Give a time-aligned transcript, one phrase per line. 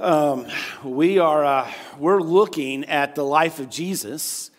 [0.00, 0.46] Um,
[0.84, 4.52] we are uh, we're looking at the life of Jesus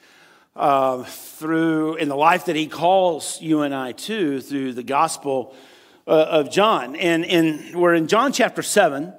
[0.53, 5.55] uh, through in the life that He calls you and I to through the Gospel
[6.05, 9.13] uh, of John, and and we're in John chapter seven.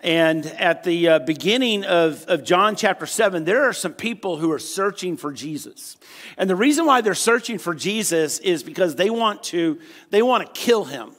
[0.00, 4.50] And at the uh, beginning of, of John chapter 7, there are some people who
[4.50, 5.96] are searching for Jesus.
[6.36, 9.78] And the reason why they're searching for Jesus is because they want to,
[10.10, 11.12] they want to kill him.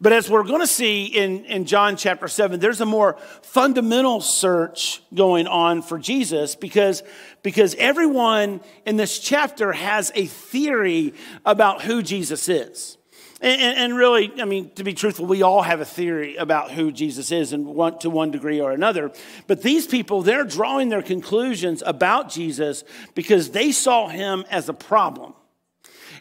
[0.00, 4.22] But as we're going to see in, in John chapter 7, there's a more fundamental
[4.22, 7.02] search going on for Jesus because,
[7.42, 11.12] because everyone in this chapter has a theory
[11.44, 12.96] about who Jesus is.
[13.42, 16.92] And, and, really, I mean, to be truthful, we all have a theory about who
[16.92, 19.10] Jesus is and one, to one degree or another.
[19.46, 24.74] But these people, they're drawing their conclusions about Jesus because they saw him as a
[24.74, 25.32] problem.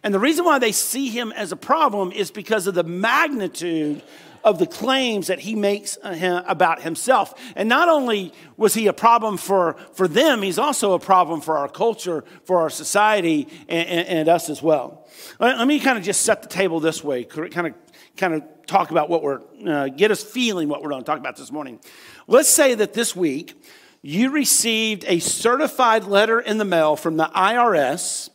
[0.03, 4.01] And the reason why they see him as a problem is because of the magnitude
[4.43, 7.33] of the claims that he makes uh, about himself.
[7.55, 11.57] And not only was he a problem for, for them, he's also a problem for
[11.57, 15.07] our culture, for our society, and, and, and us as well.
[15.39, 17.73] Let, let, me kind of just set the table this way, kind of,
[18.15, 21.19] kind of talk about what we're, uh, get us feeling what we're going to talk
[21.19, 21.79] about this morning.
[22.27, 23.61] Let's say that this week
[24.01, 28.29] you received a certified letter in the mail from the IRS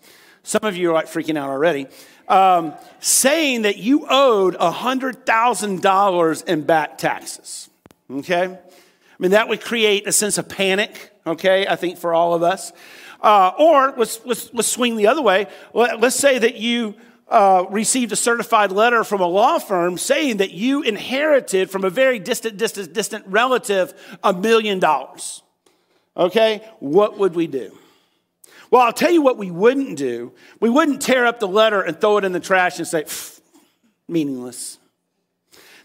[0.45, 1.89] some of you are like freaking out already.
[2.29, 7.69] Um, saying that you owed $100,000 in back taxes.
[8.11, 8.45] Okay?
[8.45, 8.59] I
[9.19, 12.73] mean, that would create a sense of panic, okay, I think for all of us.
[13.21, 15.47] Uh, or let's, let's, let's swing the other way.
[15.73, 16.95] Let, us say that you
[17.29, 21.91] uh, received a certified letter from a law firm saying that you inherited from a
[21.91, 25.43] very distant, distant, distant relative a million dollars.
[26.17, 26.63] Okay?
[26.81, 27.77] What would we do?
[28.75, 30.33] Well, I'll tell you what we wouldn't do.
[30.59, 33.05] We wouldn't tear up the letter and throw it in the trash and say,
[34.09, 34.79] meaningless.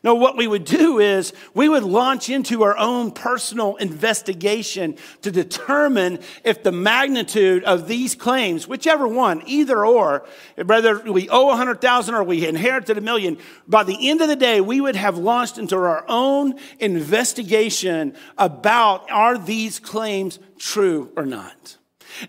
[0.02, 5.30] No, what we would do is we would launch into our own personal investigation to
[5.30, 10.26] determine if the magnitude of these claims, whichever one, either or,
[10.66, 13.38] whether we owe 100,000 or we inherited a million,
[13.68, 19.12] by the end of the day, we would have launched into our own investigation about
[19.12, 21.75] are these claims true or not.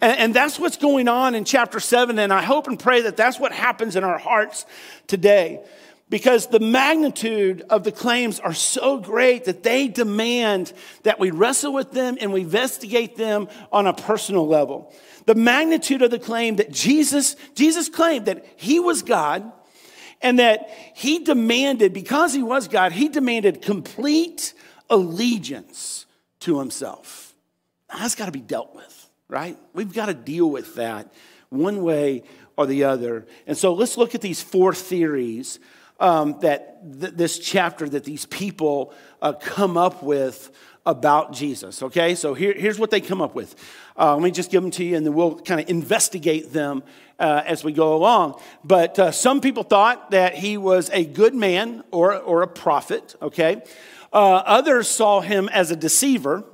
[0.01, 2.19] And, and, that's what's going on in chapter seven.
[2.19, 4.67] And I hope and pray that that's what happens in our hearts
[5.07, 5.65] today.
[6.09, 10.73] Because the magnitude of the claims are so great that they demand
[11.05, 14.93] that we wrestle with them and we investigate them on a personal level.
[15.27, 19.53] The magnitude of the claim that Jesus, Jesus claimed that he was God
[20.21, 24.53] and that he demanded, because he was God, he demanded complete
[24.91, 26.07] allegiance
[26.41, 27.35] to himself.
[27.89, 29.00] That's got to be dealt with
[29.31, 29.57] right?
[29.73, 31.13] We've got to deal with that
[31.49, 32.25] one way
[32.57, 33.27] or the other.
[33.47, 35.61] And so let's look at these four theories
[35.99, 38.93] um, that th- this chapter that these people
[39.23, 40.51] uh, come up with
[40.87, 41.83] about Jesus.
[41.83, 43.55] Okay, so here, here's what they come up with.
[43.99, 46.83] Uh, let me just give them to you, and then we'll kind of investigate them
[47.19, 48.41] uh, as we go along.
[48.65, 53.15] But uh, some people thought that he was a good man or, or a prophet.
[53.21, 53.63] Okay,
[54.13, 56.45] uh, others saw him as a deceiver.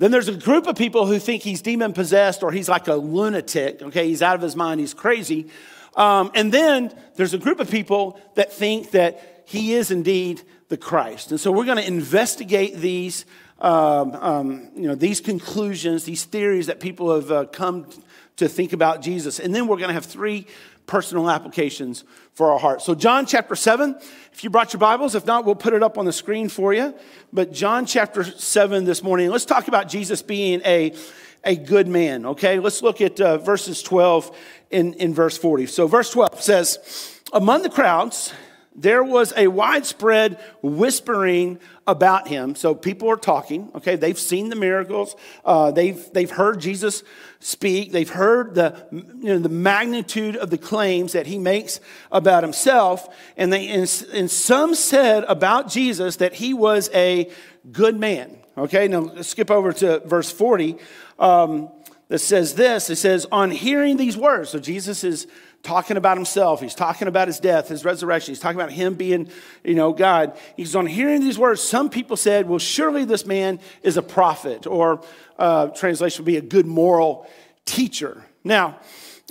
[0.00, 2.94] Then there's a group of people who think he's demon possessed or he's like a
[2.94, 3.82] lunatic.
[3.82, 5.48] Okay, he's out of his mind, he's crazy.
[5.94, 10.78] Um, and then there's a group of people that think that he is indeed the
[10.78, 11.32] Christ.
[11.32, 13.26] And so we're going to investigate these,
[13.60, 17.86] um, um, you know, these conclusions, these theories that people have uh, come
[18.36, 19.38] to think about Jesus.
[19.38, 20.46] And then we're going to have three
[20.90, 22.02] personal applications
[22.34, 22.82] for our heart.
[22.82, 23.96] So, John chapter 7,
[24.32, 26.74] if you brought your Bibles, if not, we'll put it up on the screen for
[26.74, 26.92] you.
[27.32, 30.92] But, John chapter 7 this morning, let's talk about Jesus being a,
[31.44, 32.58] a good man, okay?
[32.58, 34.36] Let's look at uh, verses 12
[34.72, 35.66] in, in verse 40.
[35.66, 38.32] So, verse 12 says, Among the crowds,
[38.74, 42.54] there was a widespread whispering about him.
[42.54, 43.96] So people are talking, okay?
[43.96, 45.16] They've seen the miracles.
[45.44, 47.02] Uh, they've, they've heard Jesus
[47.40, 47.90] speak.
[47.90, 51.80] They've heard the, you know, the magnitude of the claims that he makes
[52.12, 53.08] about himself.
[53.36, 57.28] And, they, and, and some said about Jesus that he was a
[57.72, 58.86] good man, okay?
[58.86, 60.76] Now skip over to verse 40
[61.18, 61.70] um,
[62.06, 62.88] that says this.
[62.88, 65.26] It says, on hearing these words, so Jesus is
[65.62, 66.60] talking about himself.
[66.60, 68.32] He's talking about his death, his resurrection.
[68.32, 69.28] He's talking about him being,
[69.62, 70.38] you know, God.
[70.56, 71.60] He's on hearing these words.
[71.60, 75.02] Some people said, well, surely this man is a prophet, or
[75.38, 77.28] uh, translation would be a good moral
[77.64, 78.24] teacher.
[78.42, 78.80] Now,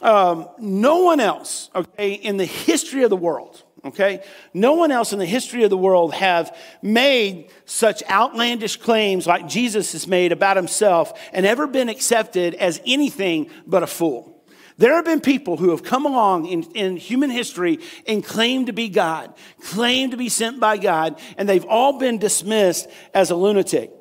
[0.01, 4.23] um, no one else, okay, in the history of the world, okay,
[4.53, 9.47] no one else in the history of the world have made such outlandish claims like
[9.47, 14.38] Jesus has made about himself and ever been accepted as anything but a fool.
[14.79, 18.73] There have been people who have come along in, in human history and claimed to
[18.73, 23.35] be God, claimed to be sent by God, and they've all been dismissed as a
[23.35, 23.91] lunatic.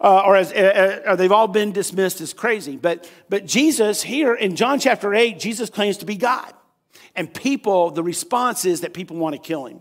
[0.00, 2.76] uh, or as, uh, uh, they've all been dismissed as crazy.
[2.76, 6.54] But, but Jesus, here in John chapter 8, Jesus claims to be God.
[7.16, 9.80] And people, the response is that people want to kill him.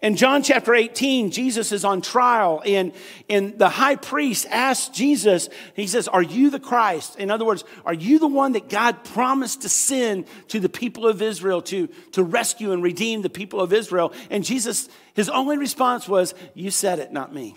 [0.00, 2.92] In John chapter 18, Jesus is on trial, and,
[3.28, 7.16] and the high priest asks Jesus, he says, Are you the Christ?
[7.16, 11.06] In other words, are you the one that God promised to send to the people
[11.06, 14.12] of Israel to, to rescue and redeem the people of Israel?
[14.30, 17.56] And Jesus, his only response was, You said it, not me.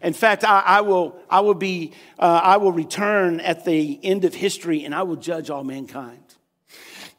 [0.00, 4.24] In fact, I, I will, I, will be, uh, I will return at the end
[4.24, 6.21] of history and I will judge all mankind.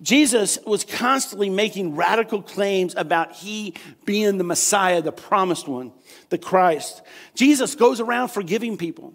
[0.03, 3.73] Jesus was constantly making radical claims about he
[4.03, 5.93] being the Messiah, the promised one,
[6.29, 7.01] the Christ.
[7.35, 9.13] Jesus goes around forgiving people.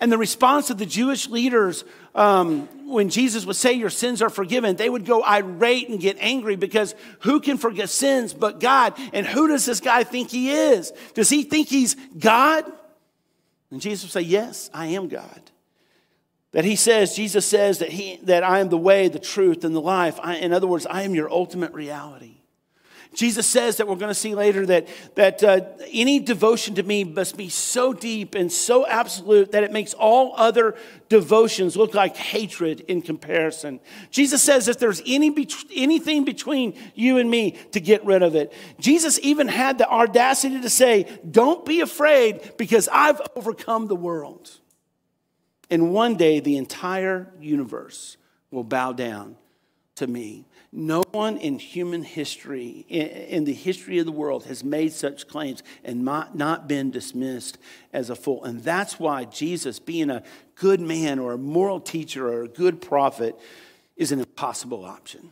[0.00, 1.84] And the response of the Jewish leaders
[2.16, 6.16] um, when Jesus would say, Your sins are forgiven, they would go irate and get
[6.18, 8.94] angry because who can forgive sins but God?
[9.12, 10.92] And who does this guy think he is?
[11.14, 12.70] Does he think he's God?
[13.70, 15.50] And Jesus would say, Yes, I am God.
[16.54, 19.74] That he says, Jesus says that, he, that I am the way, the truth, and
[19.74, 20.20] the life.
[20.22, 22.36] I, in other words, I am your ultimate reality.
[23.12, 24.86] Jesus says that we're going to see later that,
[25.16, 25.60] that uh,
[25.92, 30.32] any devotion to me must be so deep and so absolute that it makes all
[30.36, 30.76] other
[31.08, 33.80] devotions look like hatred in comparison.
[34.10, 38.36] Jesus says if there's any be- anything between you and me, to get rid of
[38.36, 38.52] it.
[38.78, 44.60] Jesus even had the audacity to say, Don't be afraid because I've overcome the world.
[45.70, 48.16] And one day, the entire universe
[48.50, 49.36] will bow down
[49.96, 50.44] to me.
[50.72, 55.62] No one in human history, in the history of the world, has made such claims
[55.84, 57.58] and not been dismissed
[57.92, 58.42] as a fool.
[58.42, 60.24] And that's why Jesus, being a
[60.56, 63.38] good man or a moral teacher or a good prophet,
[63.96, 65.30] is an impossible option.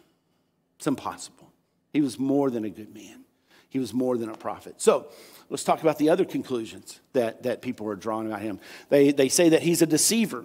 [0.76, 1.52] It's impossible.
[1.92, 3.24] He was more than a good man,
[3.68, 4.80] he was more than a prophet.
[4.80, 5.08] So,
[5.50, 8.60] Let's talk about the other conclusions that, that people are drawing about him.
[8.88, 10.44] They, they say that he's a deceiver,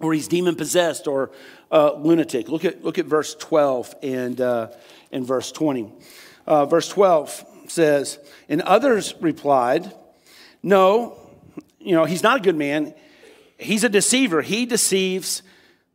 [0.00, 1.30] or he's demon possessed, or
[1.70, 2.48] uh, lunatic.
[2.48, 4.68] Look at, look at verse 12 and, uh,
[5.12, 5.92] and verse 20.
[6.46, 8.18] Uh, verse 12 says,
[8.48, 9.92] And others replied,
[10.62, 11.18] No,
[11.80, 12.94] you know, he's not a good man.
[13.58, 14.42] He's a deceiver.
[14.42, 15.42] He deceives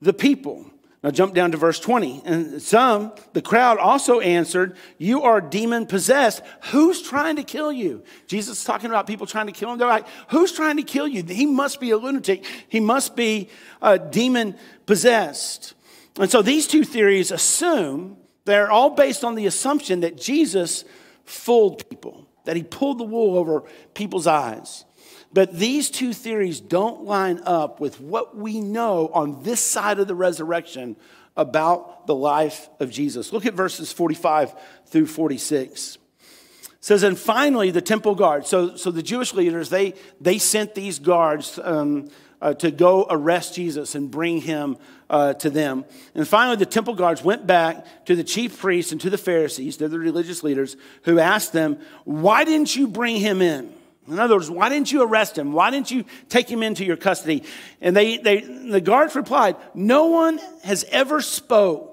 [0.02, 0.66] the people.
[1.02, 2.24] Now jump down to verse 20.
[2.26, 6.42] And some, the crowd also answered, You are demon possessed.
[6.72, 8.04] Who's trying to kill you?
[8.28, 9.78] Jesus is talking about people trying to kill him.
[9.78, 11.24] They're like, Who's trying to kill you?
[11.24, 12.46] He must be a lunatic.
[12.68, 13.50] He must be
[13.82, 15.74] uh, a demon possessed.
[16.20, 20.84] And so these two theories assume they're all based on the assumption that Jesus
[21.24, 23.64] fooled people, that he pulled the wool over
[23.94, 24.84] people's eyes.
[25.32, 30.08] But these two theories don't line up with what we know on this side of
[30.08, 30.96] the resurrection
[31.38, 33.32] about the life of Jesus.
[33.32, 34.54] Look at verses 45
[34.88, 35.96] through 46.
[35.96, 38.50] It says, and finally, the temple guards.
[38.50, 42.10] So, so the Jewish leaders, they, they sent these guards um,
[42.42, 44.78] uh, to go arrest Jesus and bring him
[45.10, 45.86] uh, to them.
[46.16, 49.78] And finally, the temple guards went back to the chief priests and to the Pharisees,
[49.78, 53.74] they're the religious leaders, who asked them, Why didn't you bring him in?
[54.08, 55.52] In other words, why didn't you arrest him?
[55.52, 57.44] Why didn't you take him into your custody?
[57.80, 61.90] And they, they, the guards replied, No one has ever spoke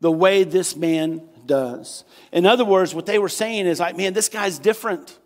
[0.00, 2.04] the way this man does.
[2.32, 5.18] In other words, what they were saying is like, man, this guy's different.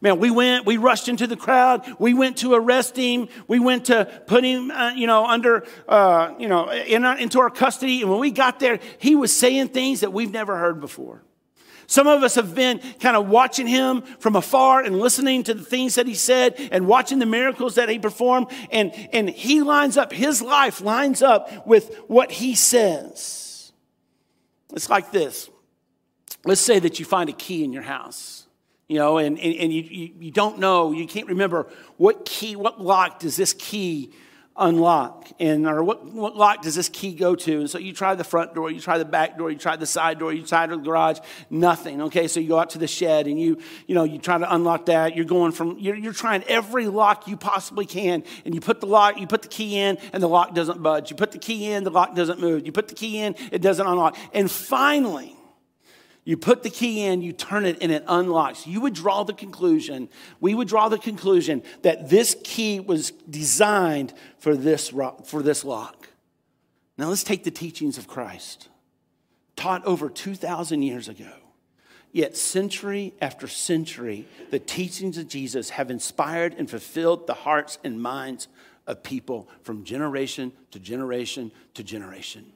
[0.00, 1.84] Man, we went, we rushed into the crowd.
[1.98, 3.28] We went to arrest him.
[3.48, 7.40] We went to put him, uh, you know, under, uh, you know, in our, into
[7.40, 8.02] our custody.
[8.02, 11.22] And when we got there, he was saying things that we've never heard before.
[11.90, 15.64] Some of us have been kind of watching him from afar and listening to the
[15.64, 18.48] things that he said and watching the miracles that he performed.
[18.70, 23.72] And, and he lines up, his life lines up with what he says.
[24.74, 25.48] It's like this.
[26.44, 28.46] Let's say that you find a key in your house,
[28.86, 32.54] you know, and, and, and you, you, you don't know, you can't remember what key,
[32.54, 34.12] what lock does this key
[34.58, 35.28] unlock.
[35.38, 37.60] And or what, what lock does this key go to?
[37.60, 39.86] And so you try the front door you try the back door you try the
[39.86, 42.28] side door you try the garage nothing okay?
[42.28, 44.86] So you go out to the shed and you you know you try to unlock
[44.86, 45.16] that.
[45.16, 48.86] You're going from you're, you're trying every lock you possibly can and you put the
[48.86, 51.10] lock you put the key in and the lock doesn't budge.
[51.10, 52.66] You put the key in the lock doesn't move.
[52.66, 54.16] You put the key in it doesn't unlock.
[54.34, 55.37] And finally
[56.28, 58.66] you put the key in, you turn it, and it unlocks.
[58.66, 64.12] You would draw the conclusion, we would draw the conclusion that this key was designed
[64.36, 66.06] for this, rock, for this lock.
[66.98, 68.68] Now let's take the teachings of Christ,
[69.56, 71.32] taught over 2,000 years ago.
[72.12, 78.02] Yet, century after century, the teachings of Jesus have inspired and fulfilled the hearts and
[78.02, 78.48] minds
[78.86, 82.52] of people from generation to generation to generation.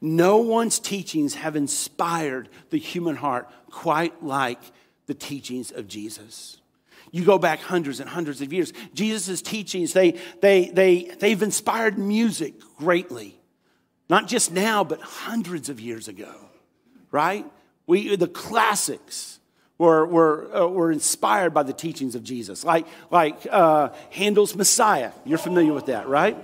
[0.00, 4.60] No one's teachings have inspired the human heart quite like
[5.06, 6.58] the teachings of Jesus.
[7.12, 8.72] You go back hundreds and hundreds of years.
[8.92, 13.38] Jesus' teachings, they, they, they, they've inspired music greatly.
[14.08, 16.34] Not just now, but hundreds of years ago,
[17.10, 17.44] right?
[17.86, 19.40] We, the classics
[19.78, 25.12] were, were, uh, were inspired by the teachings of Jesus, like, like uh, Handel's Messiah.
[25.24, 26.36] You're familiar with that, right?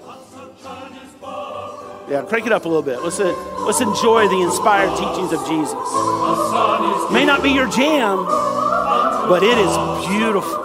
[2.12, 3.00] Yeah, crank it up a little bit.
[3.00, 3.32] Let's, uh,
[3.64, 5.72] let's enjoy the inspired teachings of Jesus.
[7.10, 8.26] May not be your jam,
[9.32, 9.72] but it is
[10.04, 10.60] beautiful.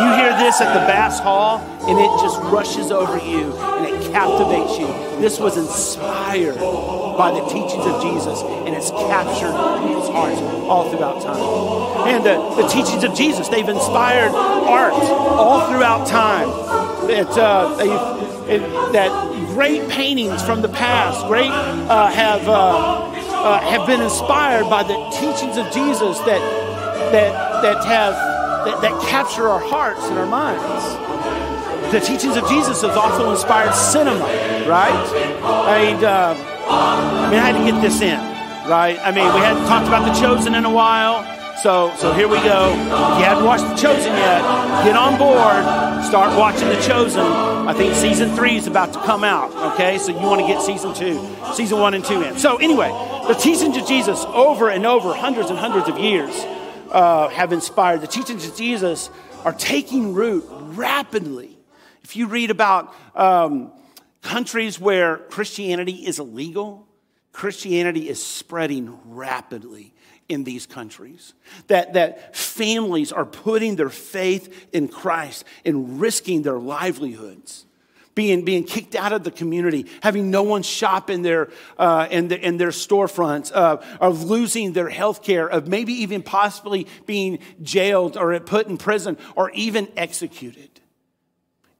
[0.00, 4.12] You hear this at the Bass Hall, and it just rushes over you and it
[4.12, 4.86] captivates you.
[5.20, 9.52] This was inspired by the teachings of Jesus, and it's captured
[9.84, 12.08] people's hearts all throughout time.
[12.08, 16.48] And uh, the teachings of Jesus, they've inspired art all throughout time.
[17.10, 17.76] It, uh,
[18.48, 19.10] that
[19.54, 24.96] great paintings from the past, great uh, have uh, uh, have been inspired by the
[25.10, 26.40] teachings of Jesus that
[27.12, 28.14] that that have
[28.64, 30.62] that, that capture our hearts and our minds.
[31.92, 34.20] The teachings of Jesus have also inspired cinema,
[34.68, 34.92] right?
[36.02, 36.34] Uh,
[36.68, 38.18] I mean, I had to get this in,
[38.68, 38.98] right?
[39.00, 41.37] I mean, we hadn't talked about the chosen in a while.
[41.62, 42.70] So, so here we go.
[42.70, 44.42] If you haven't watched The Chosen yet,
[44.84, 46.04] get on board.
[46.04, 47.20] Start watching The Chosen.
[47.20, 49.50] I think season three is about to come out.
[49.72, 51.18] Okay, so you want to get season two,
[51.54, 52.38] season one and two in.
[52.38, 52.90] So anyway,
[53.26, 56.32] the teachings of Jesus over and over, hundreds and hundreds of years,
[56.92, 58.02] uh, have inspired.
[58.02, 59.10] The teachings of Jesus
[59.44, 61.58] are taking root rapidly.
[62.04, 63.72] If you read about um,
[64.22, 66.86] countries where Christianity is illegal,
[67.32, 69.92] Christianity is spreading rapidly
[70.28, 71.34] in these countries.
[71.68, 77.64] That, that families are putting their faith in Christ and risking their livelihoods.
[78.14, 82.26] Being, being kicked out of the community, having no one shop in their, uh, in,
[82.26, 87.38] the, in their storefronts, uh, of losing their health care, of maybe even possibly being
[87.62, 90.80] jailed or put in prison or even executed.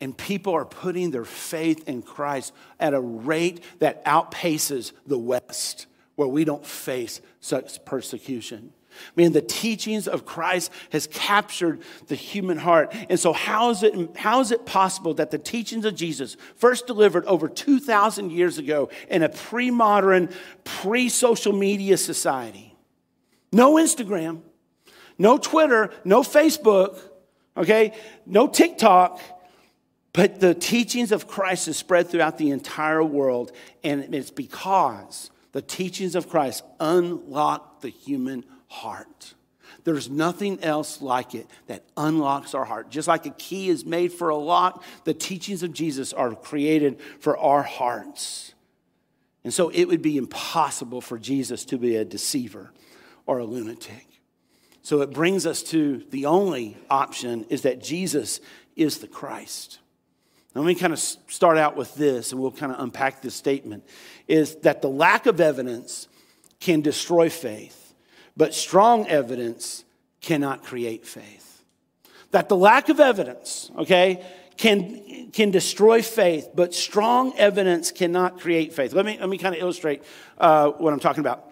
[0.00, 5.88] And people are putting their faith in Christ at a rate that outpaces the West
[6.18, 8.72] where we don't face such persecution.
[8.90, 12.92] I mean, the teachings of Christ has captured the human heart.
[13.08, 16.88] And so, how is, it, how is it possible that the teachings of Jesus, first
[16.88, 20.30] delivered over 2,000 years ago in a pre modern,
[20.64, 22.74] pre social media society,
[23.52, 24.40] no Instagram,
[25.18, 26.98] no Twitter, no Facebook,
[27.56, 27.94] okay,
[28.26, 29.20] no TikTok,
[30.12, 33.52] but the teachings of Christ has spread throughout the entire world,
[33.84, 39.34] and it's because the teachings of Christ unlock the human heart.
[39.84, 42.90] There's nothing else like it that unlocks our heart.
[42.90, 47.00] Just like a key is made for a lock, the teachings of Jesus are created
[47.20, 48.54] for our hearts.
[49.44, 52.70] And so it would be impossible for Jesus to be a deceiver
[53.24, 54.06] or a lunatic.
[54.82, 58.40] So it brings us to the only option is that Jesus
[58.76, 59.78] is the Christ.
[60.58, 63.84] Let me kind of start out with this and we'll kind of unpack this statement
[64.26, 66.08] is that the lack of evidence
[66.58, 67.94] can destroy faith,
[68.36, 69.84] but strong evidence
[70.20, 71.62] cannot create faith.
[72.32, 74.24] That the lack of evidence, okay,
[74.56, 78.92] can, can destroy faith, but strong evidence cannot create faith.
[78.92, 80.02] Let me, let me kind of illustrate
[80.38, 81.48] uh, what I'm talking about.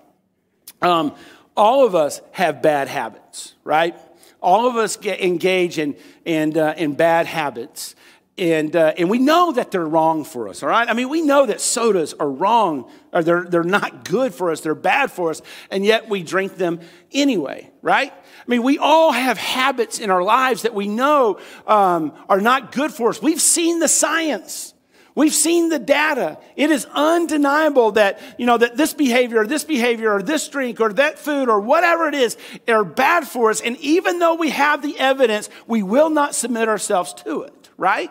[0.83, 1.15] Um,
[1.57, 3.95] all of us have bad habits, right?
[4.43, 7.95] All of us get engaged in, in, uh, in bad habits
[8.39, 10.89] and, uh, and we know that they're wrong for us, all right?
[10.89, 14.61] I mean, we know that sodas are wrong, or they're, they're not good for us,
[14.61, 15.41] they're bad for us,
[15.71, 16.81] and yet we drink them
[17.13, 18.13] anyway, right?
[18.13, 22.73] I mean, we all have habits in our lives that we know um, are not
[22.73, 23.23] good for us.
[23.23, 24.75] We've seen the science.
[25.15, 26.39] We've seen the data.
[26.57, 30.79] It is undeniable that, you know, that this behavior or this behavior or this drink
[30.79, 32.37] or that food or whatever it is
[32.69, 33.63] are bad for us.
[33.63, 38.11] And even though we have the evidence, we will not submit ourselves to it, right?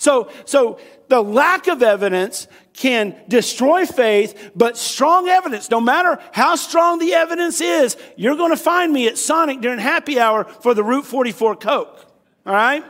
[0.00, 0.78] So, so
[1.08, 7.12] the lack of evidence can destroy faith, but strong evidence, no matter how strong the
[7.12, 11.04] evidence is, you're going to find me at Sonic during happy hour for the Route
[11.04, 12.06] 44 Coke.
[12.46, 12.82] All right?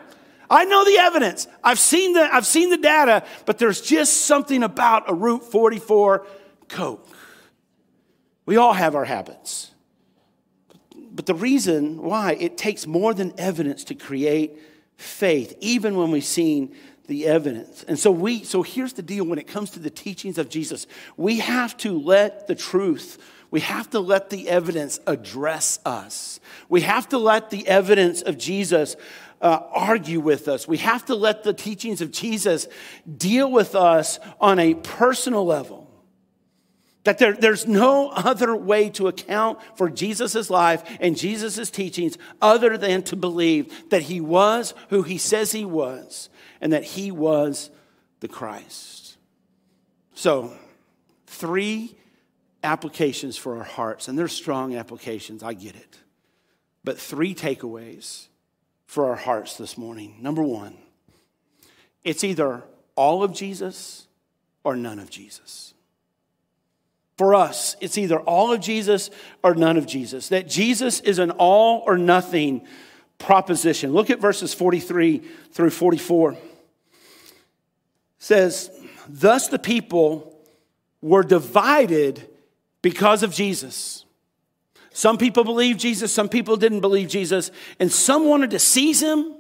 [0.48, 1.48] I know the evidence.
[1.64, 6.24] I've seen the, I've seen the data, but there's just something about a Route 44
[6.68, 7.08] Coke.
[8.46, 9.72] We all have our habits.
[10.94, 14.56] But the reason why it takes more than evidence to create
[15.00, 16.74] faith, even when we've seen
[17.10, 17.84] the evidence.
[17.86, 20.86] And so we so here's the deal when it comes to the teachings of Jesus.
[21.16, 23.18] We have to let the truth
[23.50, 26.40] we have to let the evidence address us.
[26.68, 28.96] We have to let the evidence of Jesus
[29.40, 30.68] uh, argue with us.
[30.68, 32.68] We have to let the teachings of Jesus
[33.16, 35.88] deal with us on a personal level.
[37.04, 42.76] That there, there's no other way to account for Jesus' life and Jesus' teachings other
[42.76, 46.28] than to believe that he was who he says he was
[46.60, 47.70] and that he was
[48.20, 49.16] the Christ.
[50.14, 50.52] So,
[51.26, 51.96] three
[52.62, 55.98] applications for our hearts, and they're strong applications, I get it.
[56.84, 58.26] But three takeaways
[58.86, 60.16] for our hearts this morning.
[60.20, 60.76] Number one,
[62.04, 62.62] it's either
[62.96, 64.06] all of Jesus
[64.64, 65.74] or none of Jesus.
[67.16, 69.10] For us, it's either all of Jesus
[69.42, 70.28] or none of Jesus.
[70.28, 72.66] That Jesus is an all or nothing
[73.20, 73.92] proposition.
[73.92, 75.18] Look at verses 43
[75.52, 76.32] through 44.
[76.32, 76.38] It
[78.18, 78.70] says,
[79.08, 80.36] Thus the people
[81.00, 82.28] were divided
[82.82, 84.04] because of Jesus.
[84.92, 89.34] Some people believed Jesus, some people didn't believe Jesus, and some wanted to seize him,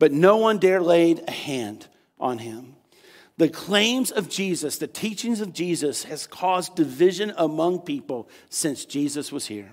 [0.00, 1.86] but no one dare laid a hand
[2.18, 2.74] on him.
[3.36, 9.30] The claims of Jesus, the teachings of Jesus has caused division among people since Jesus
[9.30, 9.72] was here.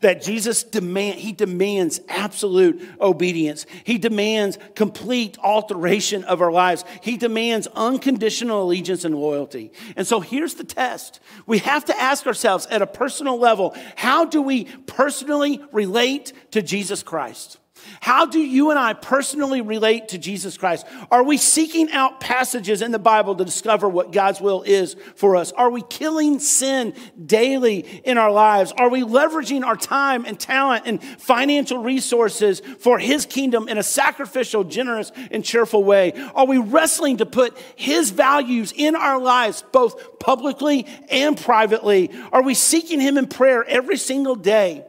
[0.00, 3.66] That Jesus demand, he demands absolute obedience.
[3.84, 6.84] He demands complete alteration of our lives.
[7.02, 9.72] He demands unconditional allegiance and loyalty.
[9.96, 11.20] And so here's the test.
[11.46, 16.62] We have to ask ourselves at a personal level, how do we personally relate to
[16.62, 17.58] Jesus Christ?
[18.00, 20.86] How do you and I personally relate to Jesus Christ?
[21.10, 25.36] Are we seeking out passages in the Bible to discover what God's will is for
[25.36, 25.52] us?
[25.52, 28.72] Are we killing sin daily in our lives?
[28.76, 33.82] Are we leveraging our time and talent and financial resources for His kingdom in a
[33.82, 36.12] sacrificial, generous, and cheerful way?
[36.34, 42.10] Are we wrestling to put His values in our lives, both publicly and privately?
[42.32, 44.84] Are we seeking Him in prayer every single day?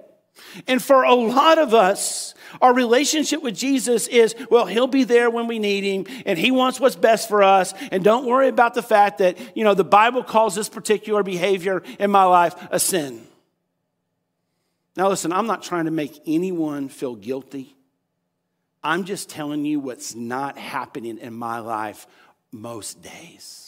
[0.67, 5.29] And for a lot of us, our relationship with Jesus is, well, he'll be there
[5.29, 7.73] when we need him and he wants what's best for us.
[7.91, 11.83] And don't worry about the fact that, you know, the Bible calls this particular behavior
[11.99, 13.25] in my life a sin.
[14.95, 17.75] Now, listen, I'm not trying to make anyone feel guilty.
[18.83, 22.07] I'm just telling you what's not happening in my life
[22.51, 23.66] most days.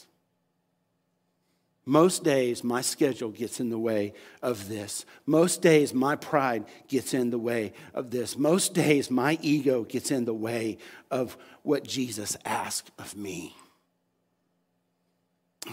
[1.89, 5.05] Most days, my schedule gets in the way of this.
[5.25, 8.37] Most days, my pride gets in the way of this.
[8.37, 10.77] Most days, my ego gets in the way
[11.09, 13.55] of what Jesus asked of me.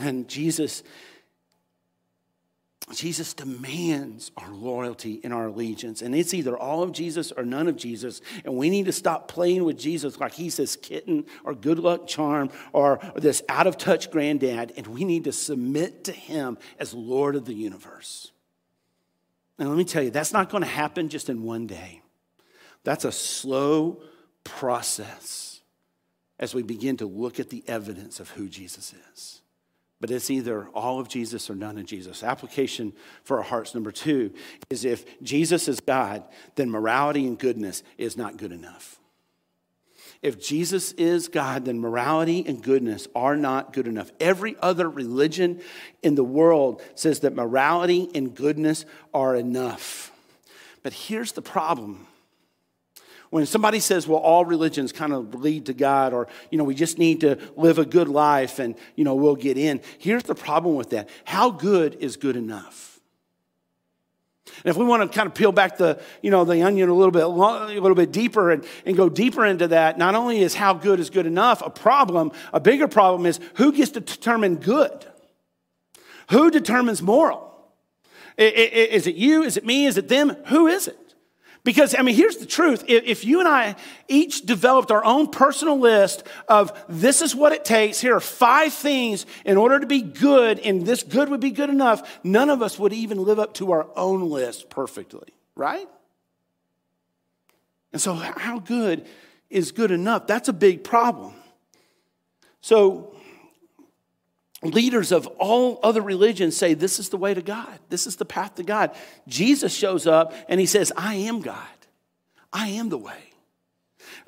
[0.00, 0.82] And Jesus
[2.94, 6.02] Jesus demands our loyalty and our allegiance.
[6.02, 8.20] And it's either all of Jesus or none of Jesus.
[8.44, 12.06] And we need to stop playing with Jesus like he's this kitten or good luck
[12.06, 14.72] charm or, this out of touch granddad.
[14.76, 18.30] And we need to submit to him as Lord of the universe.
[19.58, 22.02] And let me tell you, that's not going to happen just in one day.
[22.84, 24.00] That's a slow
[24.44, 25.60] process
[26.38, 29.40] as we begin to look at the evidence of who Jesus is.
[30.00, 32.22] But it's either all of Jesus or none of Jesus.
[32.22, 32.92] Application
[33.24, 34.32] for our hearts, number two,
[34.68, 36.22] is if Jesus is God,
[36.54, 39.00] then morality and goodness is not good enough.
[40.22, 44.10] If Jesus is God, then morality and goodness are not good enough.
[44.18, 45.60] Every other religion
[46.02, 50.12] in the world says that morality and goodness are enough.
[50.82, 52.06] But here's the problem
[53.36, 56.74] when somebody says, well, all religions kind of lead to God, or, you know, we
[56.74, 59.82] just need to live a good life and, you know, we'll get in.
[59.98, 62.98] Here's the problem with that how good is good enough?
[64.46, 66.94] And if we want to kind of peel back the, you know, the onion a
[66.94, 70.54] little bit, a little bit deeper and, and go deeper into that, not only is
[70.54, 74.56] how good is good enough a problem, a bigger problem is who gets to determine
[74.56, 75.04] good?
[76.30, 77.54] Who determines moral?
[78.38, 79.42] Is it you?
[79.42, 79.84] Is it me?
[79.84, 80.30] Is it them?
[80.46, 81.05] Who is it?
[81.66, 82.84] Because, I mean, here's the truth.
[82.86, 83.74] If you and I
[84.06, 88.72] each developed our own personal list of this is what it takes, here are five
[88.72, 92.62] things in order to be good, and this good would be good enough, none of
[92.62, 95.88] us would even live up to our own list perfectly, right?
[97.92, 99.04] And so, how good
[99.50, 100.28] is good enough?
[100.28, 101.34] That's a big problem.
[102.60, 103.15] So,
[104.62, 108.24] leaders of all other religions say this is the way to God, this is the
[108.24, 108.92] path to God.
[109.28, 111.58] Jesus shows up and he says, I am God,
[112.52, 113.18] I am the way.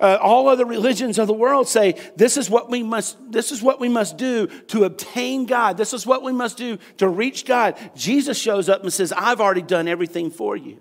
[0.01, 3.63] Uh, all other religions of the world say this is what we must this is
[3.63, 5.77] what we must do to obtain god.
[5.77, 7.77] This is what we must do to reach god.
[7.97, 10.79] Jesus shows up and says i've already done everything for you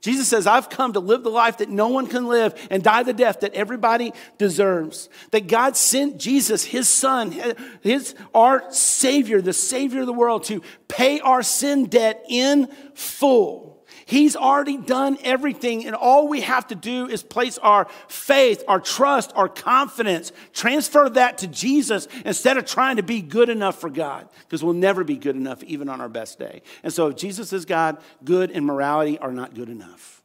[0.00, 3.02] Jesus says, I've come to live the life that no one can live and die
[3.02, 5.08] the death that everybody deserves.
[5.32, 7.34] That God sent Jesus, his son,
[7.80, 13.67] his, our Savior, the Savior of the world, to pay our sin debt in full.
[14.08, 18.80] He's already done everything, and all we have to do is place our faith, our
[18.80, 23.90] trust, our confidence, transfer that to Jesus instead of trying to be good enough for
[23.90, 26.62] God, because we'll never be good enough even on our best day.
[26.82, 30.22] And so, if Jesus is God, good and morality are not good enough.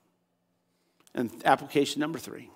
[1.14, 2.50] And application number three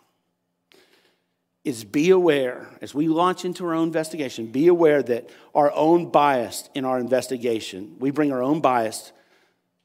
[1.65, 6.09] is be aware, as we launch into our own investigation, be aware that our own
[6.09, 9.11] bias in our investigation, we bring our own bias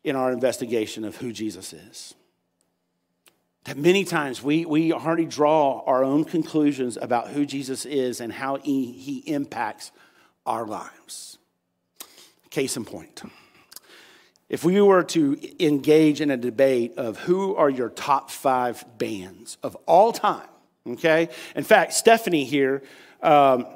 [0.04, 2.14] in our investigation of who Jesus is.
[3.64, 8.32] That many times we, we already draw our own conclusions about who Jesus is and
[8.32, 9.92] how he, he impacts
[10.44, 11.38] our lives.
[12.50, 13.22] Case in point.
[14.48, 19.56] If we were to engage in a debate of who are your top five bands
[19.62, 20.48] of all time,
[20.86, 21.30] okay?
[21.56, 22.82] In fact, Stephanie here,
[23.22, 23.66] um,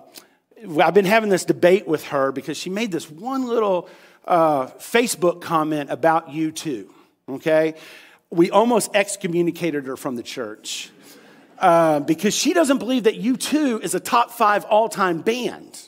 [0.80, 3.88] I've been having this debate with her because she made this one little
[4.26, 6.88] uh, Facebook comment about U2,
[7.28, 7.74] okay?
[8.30, 10.90] We almost excommunicated her from the church
[11.58, 15.80] uh, because she doesn't believe that U2 is a top five all time band.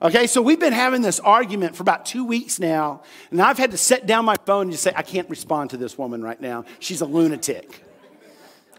[0.00, 3.70] Okay, so we've been having this argument for about two weeks now, and I've had
[3.70, 6.40] to set down my phone and just say, I can't respond to this woman right
[6.40, 6.64] now.
[6.80, 7.84] She's a lunatic.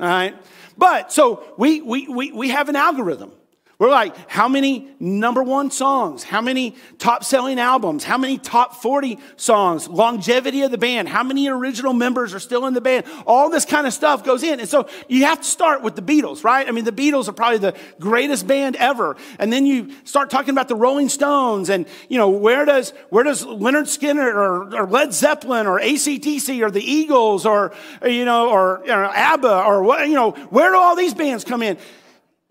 [0.02, 0.36] All right?
[0.78, 3.32] But so we, we, we, we have an algorithm.
[3.80, 6.24] We're like, how many number one songs?
[6.24, 8.04] How many top selling albums?
[8.04, 9.88] How many top 40 songs?
[9.88, 11.10] Longevity of the band?
[11.10, 13.06] How many original members are still in the band?
[13.26, 14.60] All this kind of stuff goes in.
[14.60, 16.68] And so you have to start with the Beatles, right?
[16.68, 19.18] I mean, the Beatles are probably the greatest band ever.
[19.40, 23.24] And then you start talking about the Rolling Stones and, you know, where does, where
[23.24, 27.74] does Lynyrd Skynyrd or, or Led Zeppelin or ACDC or the Eagles or,
[28.06, 31.62] you know, or know, ABBA or what, you know, where do all these bands come
[31.64, 31.78] in?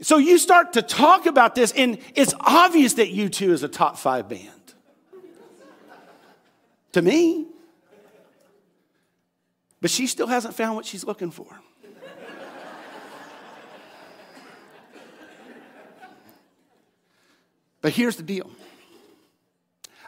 [0.02, 3.96] So you start to talk about this, and it's obvious that U2 is a top
[3.96, 4.50] five band.
[6.90, 7.46] to me.
[9.80, 11.46] But she still hasn't found what she's looking for.
[17.80, 18.50] but here's the deal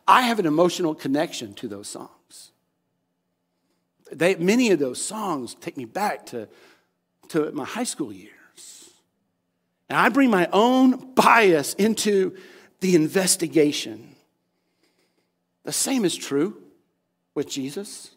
[0.09, 2.50] I have an emotional connection to those songs.
[4.11, 6.48] They, many of those songs take me back to,
[7.28, 8.33] to my high school years.
[9.94, 12.37] And I bring my own bias into
[12.80, 14.16] the investigation.
[15.62, 16.61] The same is true
[17.37, 18.11] with Jesus.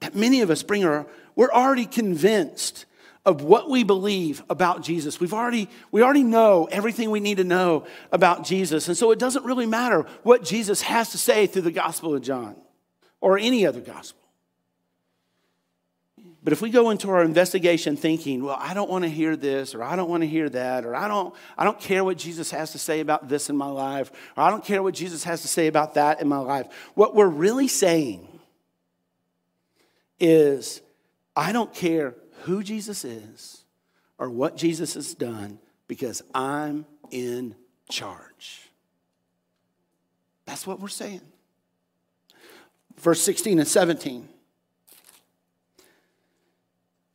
[0.00, 2.86] That many of us bring our, we're already convinced
[3.26, 5.20] of what we believe about Jesus.
[5.20, 8.88] We've already, we already know everything we need to know about Jesus.
[8.88, 12.22] And so it doesn't really matter what Jesus has to say through the Gospel of
[12.22, 12.56] John
[13.20, 14.19] or any other gospel.
[16.42, 19.74] But if we go into our investigation thinking, well, I don't want to hear this,
[19.74, 22.50] or I don't want to hear that, or I don't, I don't care what Jesus
[22.50, 25.42] has to say about this in my life, or I don't care what Jesus has
[25.42, 28.26] to say about that in my life, what we're really saying
[30.18, 30.80] is,
[31.36, 33.64] I don't care who Jesus is
[34.18, 37.54] or what Jesus has done because I'm in
[37.90, 38.70] charge.
[40.46, 41.20] That's what we're saying.
[42.96, 44.28] Verse 16 and 17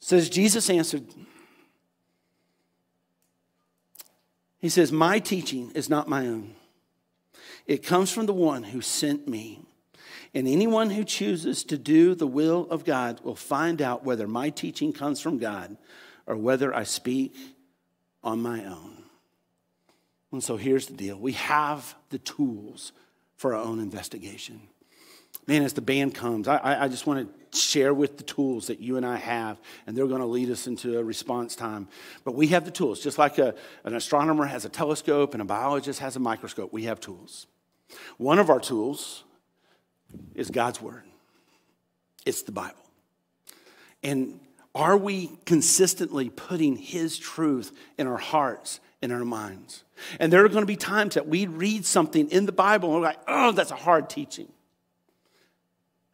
[0.06, 1.04] says Jesus answered
[4.60, 6.56] He says, "My teaching is not my own.
[7.66, 9.62] It comes from the one who sent me.
[10.34, 14.50] And anyone who chooses to do the will of God will find out whether my
[14.50, 15.78] teaching comes from God
[16.26, 17.36] or whether I speak
[18.24, 19.06] on my own."
[20.32, 21.18] And so here's the deal.
[21.18, 22.92] We have the tools
[23.36, 24.70] for our own investigation
[25.48, 28.80] man, as the band comes, I, I just want to share with the tools that
[28.80, 31.88] you and I have, and they're going to lead us into a response time.
[32.24, 35.46] But we have the tools, just like a, an astronomer has a telescope and a
[35.46, 36.74] biologist has a microscope.
[36.74, 37.48] We have tools.
[38.18, 39.24] One of our tools
[40.34, 41.04] is God's Word,
[42.26, 42.82] it's the Bible.
[44.04, 44.40] And
[44.74, 49.84] are we consistently putting His truth in our hearts, in our minds?
[50.20, 53.00] And there are going to be times that we read something in the Bible and
[53.00, 54.50] we're like, oh, that's a hard teaching.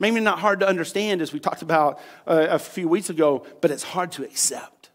[0.02, 3.70] Maybe not hard to understand, as we talked about uh, a few weeks ago, but
[3.70, 4.90] it's hard to accept.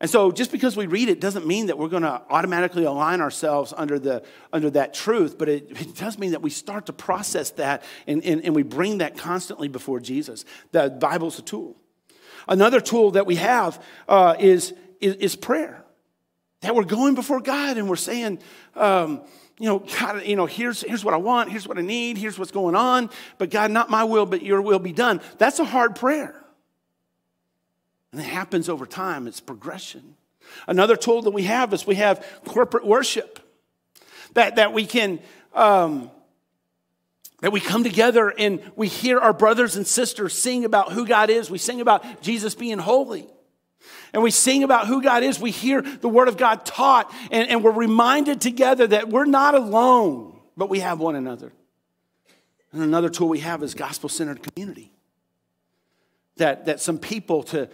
[0.00, 3.20] And so, just because we read it doesn't mean that we're going to automatically align
[3.20, 6.92] ourselves under, the, under that truth, but it, it does mean that we start to
[6.92, 10.44] process that and, and, and we bring that constantly before Jesus.
[10.70, 11.76] The Bible's a tool.
[12.46, 15.84] Another tool that we have uh, is, is, is, prayer.
[16.60, 18.38] That we're going before God and we're saying,
[18.76, 19.22] um,
[19.58, 22.38] you know, God, you know, here's, here's what I want, here's what I need, here's
[22.38, 25.20] what's going on, but God, not my will, but your will be done.
[25.38, 26.34] That's a hard prayer.
[28.10, 30.16] And it happens over time, it's progression.
[30.66, 33.38] Another tool that we have is we have corporate worship.
[34.34, 35.20] That, that we can
[35.54, 36.10] um,
[37.42, 41.28] That we come together and we hear our brothers and sisters sing about who God
[41.28, 41.50] is.
[41.50, 43.26] We sing about Jesus being holy.
[44.12, 45.40] And we sing about who God is.
[45.40, 47.12] We hear the Word of God taught.
[47.30, 51.52] And, and we're reminded together that we're not alone, but we have one another.
[52.72, 54.92] And another tool we have is gospel centered community.
[56.36, 57.68] That, that some people to,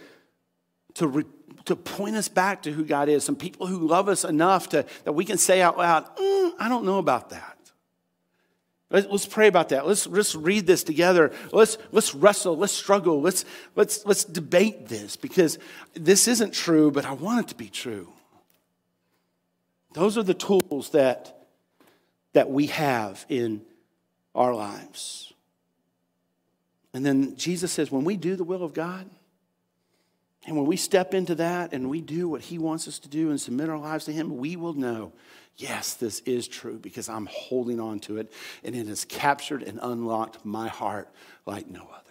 [0.95, 1.23] to, re,
[1.65, 4.85] to point us back to who God is, some people who love us enough to,
[5.05, 7.48] that we can say out loud, mm, I don't know about that.
[8.91, 9.85] Let's pray about that.
[9.85, 11.31] Let's, let's read this together.
[11.51, 12.57] Let's, let's wrestle.
[12.57, 13.21] Let's struggle.
[13.21, 15.59] Let's, let's, let's debate this because
[15.93, 18.11] this isn't true, but I want it to be true.
[19.93, 21.45] Those are the tools that,
[22.33, 23.61] that we have in
[24.33, 25.33] our lives.
[26.91, 29.07] And then Jesus says, when we do the will of God,
[30.47, 33.29] and when we step into that and we do what He wants us to do
[33.29, 35.11] and submit our lives to Him, we will know
[35.59, 38.31] yes, this is true because I'm holding on to it
[38.63, 41.09] and it has captured and unlocked my heart
[41.45, 42.08] like no other.